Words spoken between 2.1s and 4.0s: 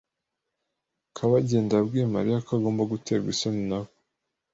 Mariya ko agomba guterwa isoni na we.